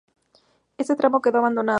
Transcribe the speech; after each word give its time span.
Este 0.77 0.95
tramo 0.95 1.21
quedó 1.21 1.37
abandonado. 1.37 1.69